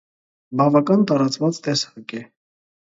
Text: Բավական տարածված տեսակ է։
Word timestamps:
Բավական 0.61 1.05
տարածված 1.13 1.63
տեսակ 1.71 2.21
է։ 2.25 2.27